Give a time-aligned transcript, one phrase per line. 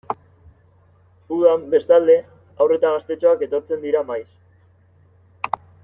[1.35, 2.15] Udan, bestalde,
[2.65, 4.27] haur eta gaztetxoak etortzen dira maiz.